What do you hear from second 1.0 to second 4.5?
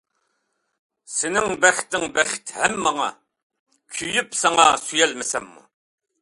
سېنىڭ بەختىڭ بەخت ھەم ماڭا، كۆيۈپ